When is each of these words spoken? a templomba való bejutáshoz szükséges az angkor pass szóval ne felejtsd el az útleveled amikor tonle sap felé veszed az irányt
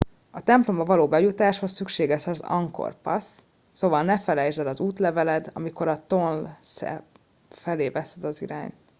a 0.31 0.41
templomba 0.43 0.83
való 0.85 1.07
bejutáshoz 1.07 1.71
szükséges 1.71 2.27
az 2.27 2.39
angkor 2.39 3.01
pass 3.01 3.41
szóval 3.73 4.03
ne 4.03 4.19
felejtsd 4.19 4.59
el 4.59 4.67
az 4.67 4.79
útleveled 4.79 5.49
amikor 5.53 6.03
tonle 6.07 6.57
sap 6.61 7.03
felé 7.49 7.89
veszed 7.89 8.23
az 8.23 8.41
irányt 8.41 8.73